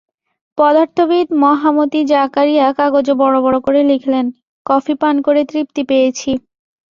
[0.57, 4.25] পদার্থবিদ মহামতি জাকারিয়া কাগজে বড় বড় করে লিখলেন,
[4.65, 6.31] কফি পান করে তৃপ্তি পেয়েছি।